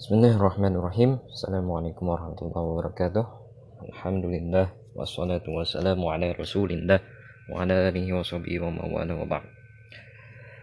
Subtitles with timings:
[0.00, 1.20] Bismillahirrahmanirrahim.
[1.28, 3.20] Assalamualaikum warahmatullahi wabarakatuh.
[3.84, 4.72] Alhamdulillah.
[4.96, 7.04] Wassalatu wassalamu ala rasulillah
[7.52, 9.44] Wa ala alihi wa sahbihi wa mawala wa ba'd.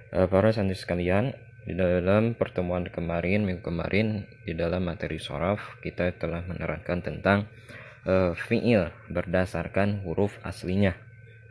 [0.09, 1.37] Uh, Para santri sekalian
[1.69, 7.45] Di dalam pertemuan kemarin, minggu kemarin Di dalam materi soraf Kita telah menerangkan tentang
[8.09, 10.97] uh, Fi'il berdasarkan huruf aslinya.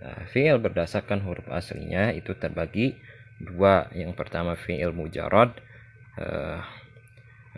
[0.02, 2.98] Uh, Fi'il berdasarkan huruf aslinya Itu terbagi
[3.38, 3.94] dua.
[3.94, 5.54] Yang pertama fi'il mujarad
[6.18, 6.66] uh,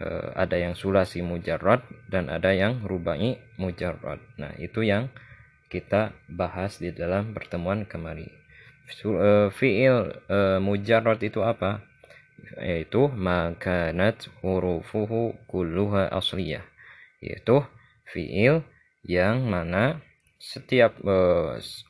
[0.00, 4.22] uh, ada yang sulasi mujarrad dan ada yang rubai mujarrad.
[4.38, 5.10] Nah, itu yang
[5.68, 8.30] kita bahas di dalam pertemuan kemarin.
[9.04, 11.84] Uh, fiil uh, mujarrad itu apa?
[12.62, 16.64] Yaitu makanat hurufuhu kulluha asliyah.
[17.20, 17.60] Yaitu
[18.08, 18.64] fiil
[19.04, 20.00] yang mana
[20.38, 21.02] setiap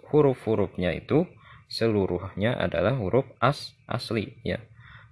[0.09, 1.29] huruf-hurufnya itu
[1.69, 4.57] seluruhnya adalah huruf as asli ya.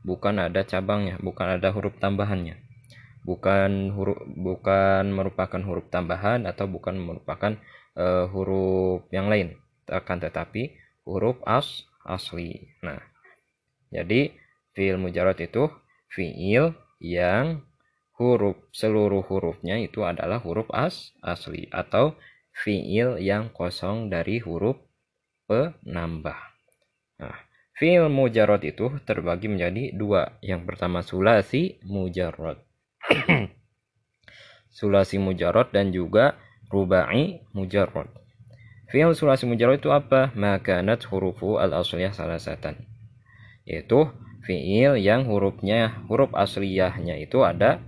[0.00, 2.65] Bukan ada cabangnya, bukan ada huruf tambahannya
[3.26, 7.58] bukan huruf bukan merupakan huruf tambahan atau bukan merupakan
[7.98, 9.58] uh, huruf yang lain.
[9.90, 12.70] Akan tetapi huruf as asli.
[12.86, 13.02] Nah
[13.90, 14.30] jadi
[14.78, 15.66] fiil mujarad itu
[16.14, 17.66] fiil yang
[18.14, 22.14] huruf seluruh hurufnya itu adalah huruf as asli atau
[22.54, 24.78] fiil yang kosong dari huruf
[25.50, 26.38] penambah.
[27.18, 27.36] Nah
[27.74, 30.38] fiil mujarad itu terbagi menjadi dua.
[30.46, 32.65] Yang pertama sulasi mujarad
[34.76, 36.36] sulasi mujarrad dan juga
[36.68, 38.10] rubai mujarrad.
[38.86, 40.30] Fi'il sulasi mujarrad itu apa?
[40.36, 42.86] Makanat hurufu al-asliyah salasatan.
[43.66, 44.06] Yaitu
[44.46, 47.82] fi'il yang hurufnya huruf asliyahnya itu ada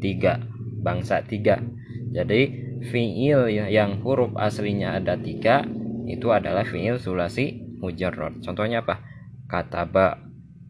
[0.00, 0.40] tiga
[0.80, 1.60] bangsa tiga.
[2.08, 5.68] Jadi fi'il yang huruf aslinya ada tiga
[6.08, 8.40] itu adalah fi'il sulasi mujarrad.
[8.40, 9.04] Contohnya apa?
[9.48, 10.22] Kataba,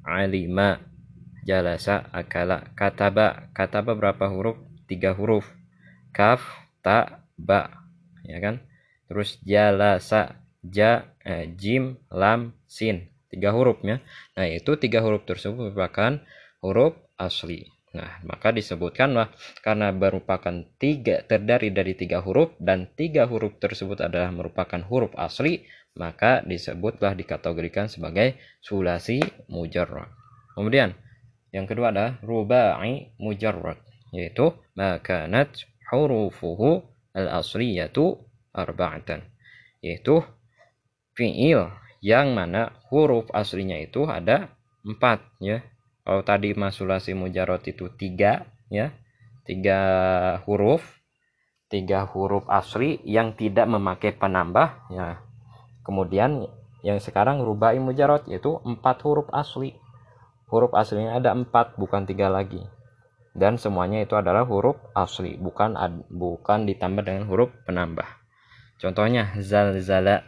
[0.02, 0.87] alima,
[1.48, 2.68] jalasa akala.
[2.76, 3.48] Kataba.
[3.56, 4.60] Kataba berapa huruf?
[4.84, 5.48] Tiga huruf.
[6.12, 6.44] Kaf
[6.84, 7.88] ta ba.
[8.28, 8.60] Ya kan?
[9.08, 10.36] Terus jalasa.
[10.60, 13.08] Ja eh, jim lam sin.
[13.28, 14.00] Tiga hurufnya
[14.36, 16.20] nah itu tiga huruf tersebut merupakan
[16.60, 17.68] huruf asli.
[17.92, 24.32] Nah maka disebutkanlah karena merupakan tiga terdiri dari tiga huruf dan tiga huruf tersebut adalah
[24.32, 25.64] merupakan huruf asli
[25.96, 29.18] maka disebutlah dikategorikan sebagai sulasi
[29.50, 30.06] mujarrad
[30.54, 30.94] kemudian
[31.54, 33.80] yang kedua adalah rubai mujarrad
[34.12, 36.84] yaitu makanat hurufuhu
[37.16, 38.20] al-asliyatu
[38.52, 39.24] arba'atan
[39.80, 40.20] yaitu
[41.16, 44.54] fi'il yang mana huruf aslinya itu ada
[44.86, 45.62] empat ya.
[46.06, 48.94] Kalau tadi masulasi mujarrad itu tiga ya.
[49.44, 49.80] Tiga
[50.44, 50.84] huruf
[51.68, 55.20] tiga huruf asli yang tidak memakai penambah ya.
[55.84, 56.48] Kemudian
[56.86, 59.74] yang sekarang rubai mujarrad yaitu empat huruf asli
[60.48, 62.64] huruf aslinya ada empat bukan tiga lagi.
[63.38, 65.78] Dan semuanya itu adalah huruf asli bukan
[66.10, 68.06] bukan ditambah dengan huruf penambah.
[68.82, 70.26] Contohnya zal zala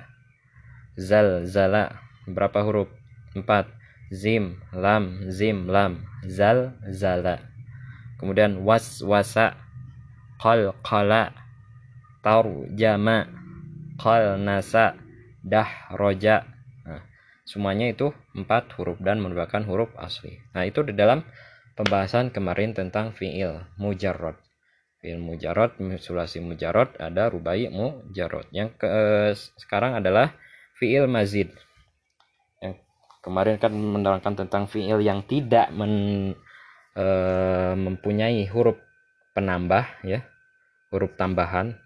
[0.95, 1.99] zal zala
[2.29, 2.89] berapa huruf?
[3.35, 3.67] Empat.
[4.11, 6.03] Zim lam zim lam.
[6.27, 7.51] Zal zala
[8.21, 9.57] kemudian was wasa
[10.37, 11.33] qal qala
[12.77, 13.25] jama
[13.97, 14.93] qal nasa
[15.41, 16.45] dah roja
[17.49, 20.39] Semuanya itu empat huruf dan merupakan huruf asli.
[20.53, 21.25] Nah, itu di dalam
[21.75, 24.37] pembahasan kemarin tentang fi'il mujarrad.
[25.01, 28.45] Fi'il mujarrad, sulasi mujarrad, ada rubai mujarrad.
[28.53, 28.89] Yang ke,
[29.57, 30.37] sekarang adalah
[30.77, 31.49] fi'il mazid.
[32.61, 32.85] Yang
[33.25, 36.37] kemarin kan menerangkan tentang fi'il yang tidak men,
[36.93, 37.07] e,
[37.81, 38.77] mempunyai huruf
[39.33, 40.29] penambah ya,
[40.93, 41.81] huruf tambahan.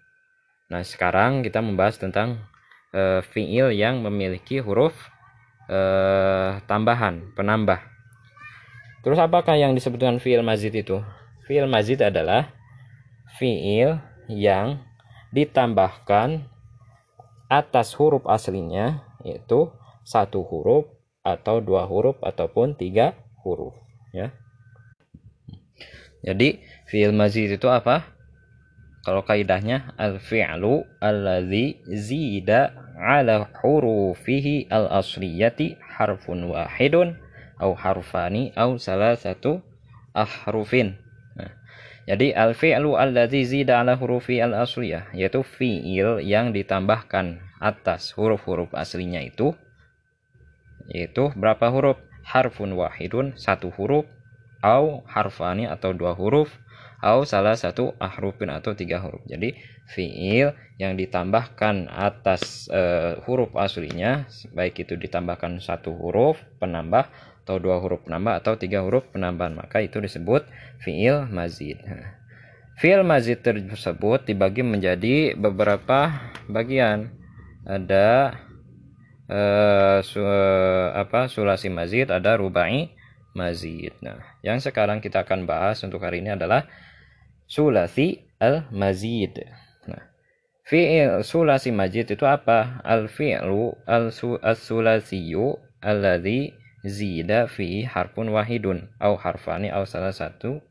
[0.67, 2.43] Nah, sekarang kita membahas tentang
[2.91, 5.14] e, fi'il yang memiliki huruf
[5.69, 7.79] eh, tambahan, penambah.
[9.05, 10.97] Terus apakah yang disebutkan fiil mazid itu?
[11.45, 12.49] Fiil mazid adalah
[13.37, 14.81] fiil yang
[15.29, 16.49] ditambahkan
[17.45, 19.69] atas huruf aslinya yaitu
[20.01, 20.89] satu huruf
[21.21, 23.13] atau dua huruf ataupun tiga
[23.45, 23.77] huruf
[24.09, 24.33] ya.
[26.25, 28.14] Jadi fiil mazid itu apa?
[29.05, 37.13] Kalau kaidahnya al-fi'lu alladzi zida ala hurufihi al-asliyati harfun wahidun
[37.61, 39.61] au harfani au salah satu
[40.17, 40.97] ahrufin.
[41.37, 41.53] Nah,
[42.09, 49.53] jadi al-fi'lu alladzi zida ala hurufi al-asliyah yaitu fi'il yang ditambahkan atas huruf-huruf aslinya itu
[50.89, 52.01] yaitu berapa huruf?
[52.25, 54.09] Harfun wahidun satu huruf
[54.65, 56.49] au harfani atau dua huruf
[57.05, 59.21] atau salah satu ahrufin atau tiga huruf.
[59.29, 59.53] Jadi
[59.93, 64.25] fiil yang ditambahkan atas e, huruf aslinya
[64.57, 67.05] baik itu ditambahkan satu huruf penambah
[67.45, 70.49] atau dua huruf penambah atau tiga huruf penambahan maka itu disebut
[70.81, 71.77] fiil mazid.
[72.81, 76.09] Fiil mazid tersebut dibagi menjadi beberapa
[76.49, 77.13] bagian.
[77.69, 78.33] Ada
[79.29, 80.25] uh, su
[80.89, 82.97] apa sulasi mazid ada rubai
[83.37, 83.93] mazid.
[84.01, 86.65] Nah yang sekarang kita akan bahas untuk hari ini adalah
[87.45, 89.37] sulasi al mazid
[89.85, 90.15] nah
[90.65, 92.81] fiil sulasi mazid itu apa?
[92.81, 94.09] Al fi'lu al
[94.57, 100.61] sulasiyu alladhi zida fi harfun wahidun au harfani au salah satu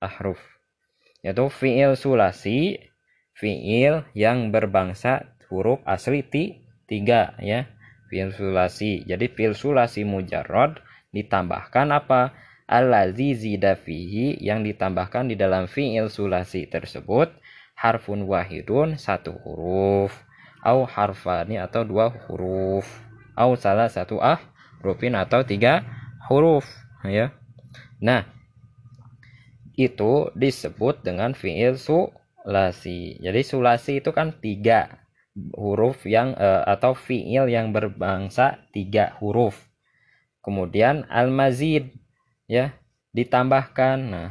[0.00, 0.40] ahruf.
[1.20, 2.80] Yaitu fiil sulasi
[3.36, 7.68] fiil yang berbangsa huruf asli ti, tiga ya.
[8.08, 9.04] Fiil sulasi.
[9.04, 10.80] Jadi fiil sulasi mujarrad
[11.12, 12.36] ditambahkan apa
[12.66, 17.30] allazi zida fihi yang ditambahkan di dalam fiil sulasi tersebut
[17.78, 20.12] harfun wahidun satu huruf
[20.66, 22.86] au harfani atau dua huruf
[23.38, 24.42] au salah satu ah
[24.82, 25.86] rufin atau tiga
[26.26, 26.66] huruf
[27.06, 27.30] ya.
[28.02, 28.26] Nah,
[29.76, 33.20] itu disebut dengan fiil sulasi.
[33.20, 35.04] Jadi sulasi itu kan tiga
[35.52, 39.68] huruf yang uh, atau fiil yang berbangsa tiga huruf.
[40.40, 41.92] Kemudian al-mazid
[42.50, 42.74] ya
[43.14, 43.98] ditambahkan.
[44.02, 44.30] Nah,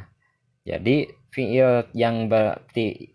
[0.66, 2.64] jadi fiil yang ber,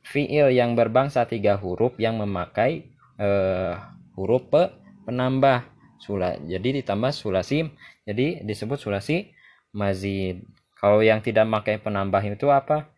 [0.04, 3.80] fiil yang berbangsa tiga huruf yang memakai uh,
[4.12, 4.68] huruf pe,
[5.08, 5.64] penambah
[6.00, 7.68] sula jadi ditambah sulasi
[8.04, 9.32] jadi disebut sulasi
[9.76, 10.44] mazid.
[10.76, 12.88] Kalau yang tidak pakai penambah itu apa?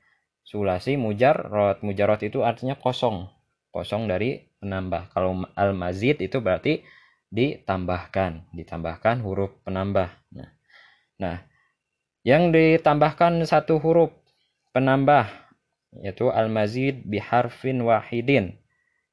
[0.47, 3.31] Sulasi mujarrot mujarrot itu artinya kosong
[3.75, 5.15] kosong dari penambah.
[5.15, 6.83] Kalau al mazid itu berarti
[7.31, 10.11] ditambahkan ditambahkan huruf penambah.
[10.35, 10.51] Nah
[11.19, 11.37] nah
[12.23, 14.15] yang ditambahkan satu huruf
[14.71, 15.27] penambah
[16.01, 18.57] yaitu al mazid biharfin wahidin.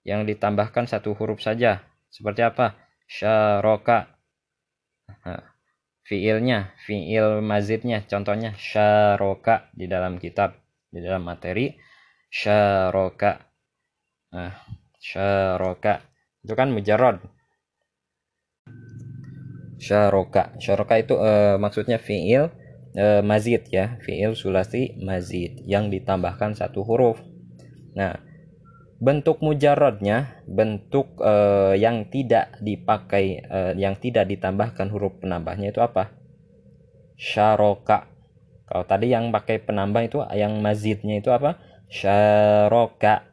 [0.08, 1.84] Yang ditambahkan satu huruf saja.
[2.08, 2.80] Seperti apa?
[3.06, 4.16] Syaroka.
[6.08, 8.02] Fiilnya fiil mazidnya.
[8.08, 10.56] Contohnya syaroka di dalam kitab
[10.88, 11.76] di dalam materi.
[12.32, 13.44] Syaroka.
[14.34, 14.56] Nah,
[14.98, 16.00] syaroka.
[16.42, 17.20] Itu kan mujarrad.
[19.78, 20.56] Syaroka.
[20.64, 22.50] Syaroka itu uh, maksudnya fiil
[22.96, 27.22] uh, mazid ya fiil sulasi mazid yang ditambahkan satu huruf.
[27.94, 28.18] Nah
[29.00, 36.12] bentuk mujarodnya bentuk uh, yang tidak dipakai uh, yang tidak ditambahkan huruf penambahnya itu apa?
[37.20, 38.08] Syaroka.
[38.70, 41.58] Kalau tadi yang pakai penambah itu yang mazidnya itu apa?
[41.90, 43.26] Syaroka.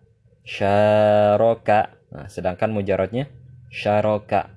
[0.47, 1.93] Syaroka.
[2.09, 3.29] Nah, sedangkan mujarodnya
[3.69, 4.49] syaroka.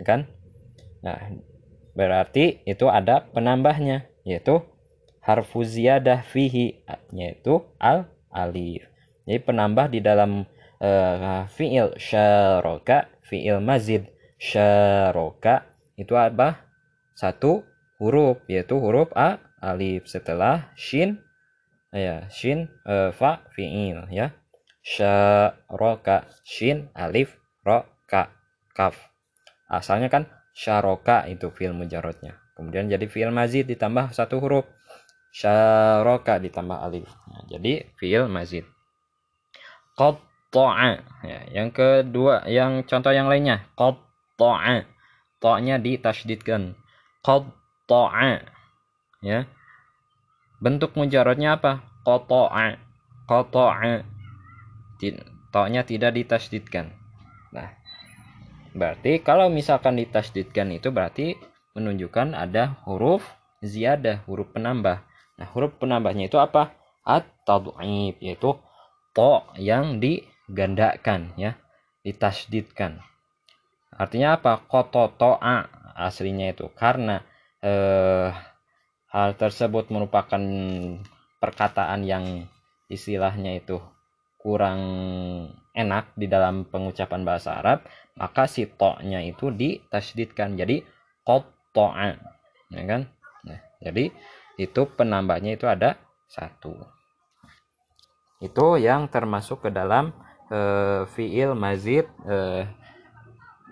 [0.00, 0.26] Kan?
[1.04, 1.18] Nah
[1.94, 4.64] berarti itu ada penambahnya yaitu
[5.24, 8.84] harfu ziyadah fihi yaitu al alif.
[9.24, 10.44] Jadi penambah di dalam
[10.80, 15.64] uh, fiil syaroka, fiil mazid syaroka
[15.96, 16.60] itu apa?
[17.16, 17.64] Satu
[17.96, 20.04] huruf yaitu huruf a alif.
[20.08, 21.24] Setelah shin
[21.94, 24.36] ya shin uh, fa fiil ya.
[24.84, 28.28] Syaroka shin alif ro ka
[28.76, 29.08] kaf.
[29.72, 34.66] Asalnya kan syaroka itu fiil mujarotnya kemudian jadi fiil mazid ditambah satu huruf.
[35.34, 37.10] Syaroka ditambah alif.
[37.26, 38.62] Nah, jadi fiil mazid.
[39.98, 43.66] Qatta'a ya yang kedua yang contoh yang lainnya.
[43.74, 44.86] Qatta'a
[45.42, 46.78] ta-nya ditasydidkan
[47.26, 48.46] qatta'a
[49.26, 49.46] ya.
[50.62, 51.82] Bentuk mujaradnya apa?
[52.06, 52.84] Qata'a
[53.24, 54.04] qata'a
[55.48, 56.92] ta-nya tidak ditasydidkan
[57.54, 57.72] nah
[58.74, 61.38] berarti kalau misalkan ditasydidkan itu berarti
[61.74, 63.22] menunjukkan ada huruf
[63.60, 65.02] ziyadah huruf penambah.
[65.38, 66.74] Nah huruf penambahnya itu apa?
[67.04, 68.56] At-tad'if yaitu
[69.12, 71.58] to yang digandakan ya
[72.06, 73.04] ditasdidkan
[73.94, 74.62] artinya apa?
[74.66, 76.66] Koto toa aslinya itu.
[76.74, 77.22] Karena
[77.62, 78.28] eh,
[79.14, 80.42] hal tersebut merupakan
[81.38, 82.50] perkataan yang
[82.90, 83.78] istilahnya itu
[84.42, 84.80] kurang
[85.72, 90.84] enak di dalam pengucapan bahasa Arab maka si to-nya itu ditasdidkan jadi
[91.74, 92.14] kotoa
[92.70, 93.02] ya kan?
[93.42, 94.14] Nah, jadi
[94.54, 95.98] itu penambahnya itu ada
[96.30, 96.78] satu.
[98.38, 100.14] Itu yang termasuk ke dalam
[100.46, 100.60] e,
[101.10, 102.62] fiil mazid e,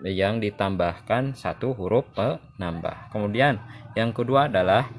[0.03, 3.07] yang ditambahkan satu huruf penambah.
[3.15, 3.63] Kemudian
[3.95, 4.91] yang kedua adalah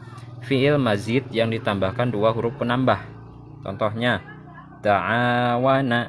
[0.49, 2.97] fiil mazid yang ditambahkan dua huruf penambah.
[3.61, 4.25] Contohnya
[4.81, 6.09] ta'awana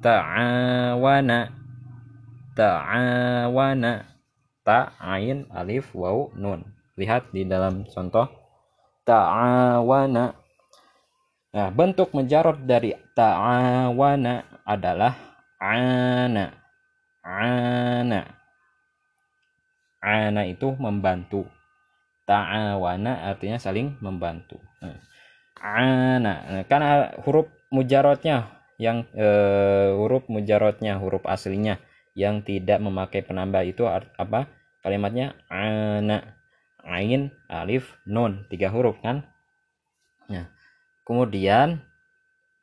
[0.00, 1.38] ta'awana
[2.56, 4.15] ta'awana
[4.66, 6.66] ta'ain alif waw nun.
[6.98, 8.26] Lihat di dalam contoh.
[9.06, 10.34] Ta'awana.
[11.54, 15.14] Nah, bentuk menjarot dari ta'awana adalah
[15.62, 16.50] ana.
[17.22, 18.22] Ana.
[20.02, 21.46] Ana itu membantu.
[22.26, 24.58] ta'awana artinya saling membantu.
[24.82, 24.98] Nah,
[25.62, 26.34] ana.
[26.50, 28.50] Nah, karena huruf mujarotnya
[28.82, 31.78] yang eh, huruf mujarotnya huruf aslinya
[32.16, 34.48] yang tidak memakai penambah itu apa
[34.86, 36.38] kalimatnya ana.
[36.86, 38.46] Ain alif nun.
[38.46, 39.26] Tiga huruf kan?
[40.30, 40.46] Nah
[41.02, 41.82] kemudian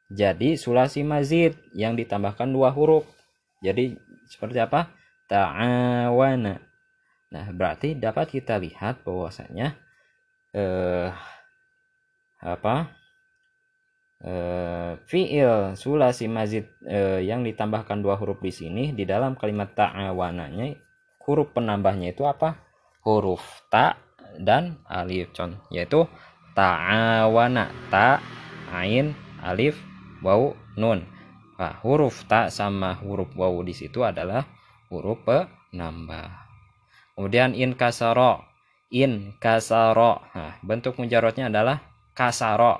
[0.08, 3.04] jadi sulasi mazid yang ditambahkan dua huruf.
[3.60, 4.00] Jadi
[4.32, 4.96] seperti apa?
[5.28, 6.64] Ta'awana.
[7.36, 9.76] Nah berarti dapat kita lihat bahwasanya
[10.56, 11.12] eh
[12.40, 12.96] apa?
[14.24, 20.80] Uh, fiil sulasi mazid uh, yang ditambahkan dua huruf di sini di dalam kalimat ta'awananya
[21.26, 22.60] huruf penambahnya itu apa?
[23.04, 24.00] Huruf ta
[24.40, 25.32] dan alif.
[25.36, 26.08] Con yaitu
[26.54, 28.20] ta'awana ta
[28.72, 29.80] ain alif
[30.22, 31.06] waw nun.
[31.60, 34.48] Nah, huruf ta sama huruf waw di situ adalah
[34.92, 36.28] huruf penambah.
[37.14, 38.42] Kemudian in kasaro
[38.94, 40.22] in kasaro.
[40.38, 41.82] Nah, bentuk mujarotnya adalah
[42.14, 42.78] kasaro.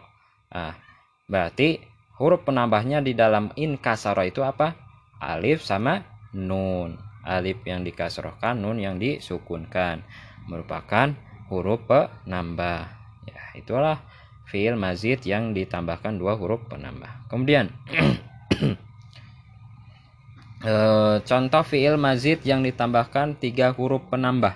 [0.54, 0.78] Nah,
[1.24, 1.80] Berarti
[2.20, 4.76] huruf penambahnya di dalam in kasaro itu apa?
[5.24, 6.04] Alif sama
[6.36, 7.00] nun.
[7.24, 10.04] Alif yang dikasrohkan, nun yang disukunkan.
[10.48, 11.16] Merupakan
[11.48, 12.80] huruf penambah.
[13.28, 14.04] Ya, itulah
[14.48, 17.32] fiil mazid yang ditambahkan dua huruf penambah.
[17.32, 17.72] Kemudian
[20.62, 20.74] e,
[21.30, 24.56] contoh fiil mazid yang ditambahkan tiga huruf penambah.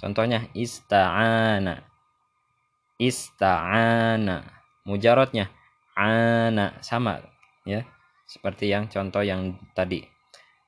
[0.00, 1.84] Contohnya ista'ana.
[2.96, 4.42] Ista'ana.
[4.82, 5.52] Mujarotnya
[5.92, 7.20] ana sama
[7.68, 7.84] ya
[8.24, 10.08] seperti yang contoh yang tadi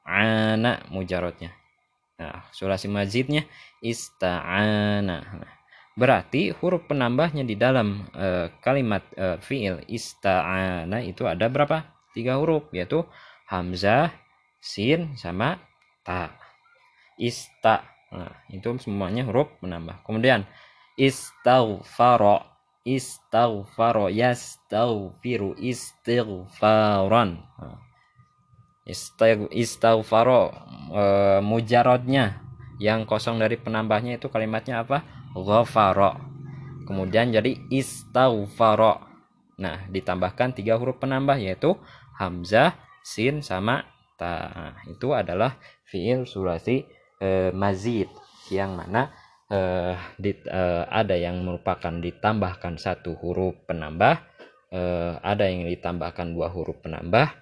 [0.05, 1.51] ana mujarotnya.
[2.21, 3.49] Nah sulasi mazidnya
[3.83, 5.19] ista'ana.
[5.25, 5.53] Nah,
[5.99, 11.89] berarti huruf penambahnya di dalam uh, kalimat uh, fiil ista'ana itu ada berapa?
[12.15, 13.03] Tiga huruf yaitu
[13.51, 14.15] hamzah
[14.63, 15.59] sin sama
[16.07, 16.37] ta.
[17.19, 17.83] Ista.
[18.15, 20.05] Nah itu semuanya huruf penambah.
[20.07, 20.47] Kemudian
[20.95, 24.13] istaghfara istaghfaro.
[24.13, 27.43] Yastaghfiru istighfaran
[28.85, 30.43] istaghfaro
[30.93, 31.05] e,
[31.41, 32.45] mujarodnya
[32.77, 35.03] yang kosong dari penambahnya itu kalimatnya apa?
[35.33, 36.21] Ghafaro.
[36.85, 39.13] Kemudian jadi istaghfaro
[39.55, 41.79] nah ditambahkan tiga huruf penambah yaitu
[42.19, 42.75] hamzah
[43.07, 43.87] sin sama
[44.21, 44.51] ta.
[44.51, 46.85] Nah, itu adalah fiil sulasi
[47.23, 48.13] e, mazid.
[48.53, 49.09] Yang mana
[49.51, 54.15] uh, di, uh, ada yang merupakan ditambahkan satu huruf penambah,
[54.73, 57.33] uh, ada yang ditambahkan dua huruf penambah,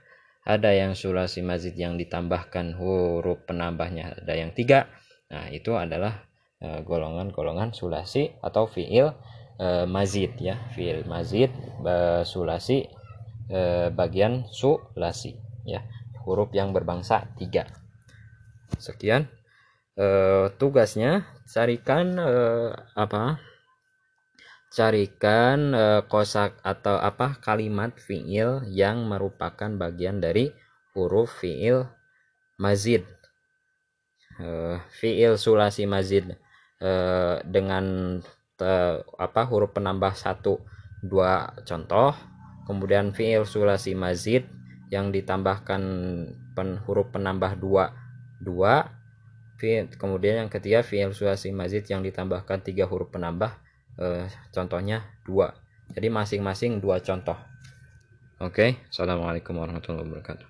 [0.42, 4.90] ada yang sulasi mazid yang ditambahkan huruf penambahnya ada yang tiga.
[5.30, 6.26] Nah itu adalah
[6.62, 9.11] golongan-golongan uh, sulasi atau fiil
[9.58, 11.50] uh, mazid ya, fiil mazid
[11.82, 12.87] uh, sulasi
[13.50, 15.82] uh, bagian sulasi ya,
[16.22, 17.66] huruf yang berbangsa tiga.
[18.78, 19.26] Sekian
[19.99, 23.42] uh, tugasnya carikan uh, apa
[24.73, 30.49] carikan uh, kosak atau apa kalimat fiil yang merupakan bagian dari
[30.97, 31.85] huruf fiil
[32.57, 33.05] mazid.
[34.41, 36.33] Uh, fiil sulasi mazid
[36.81, 38.17] uh, dengan
[38.64, 40.57] uh, apa huruf penambah satu
[41.05, 42.17] dua contoh.
[42.64, 44.49] Kemudian fiil sulasi mazid
[44.88, 45.83] yang ditambahkan
[46.57, 47.93] pen, huruf penambah dua
[48.41, 48.88] dua.
[49.95, 53.62] Kemudian yang ketiga fi'il sulasi mazid yang ditambahkan tiga huruf penambah
[53.99, 55.52] eh, contohnya dua.
[55.92, 57.37] Jadi masing-masing dua contoh.
[58.42, 58.50] Oke?
[58.50, 58.70] Okay?
[58.90, 60.49] assalamualaikum warahmatullahi wabarakatuh